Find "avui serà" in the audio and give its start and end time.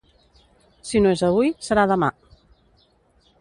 1.27-1.85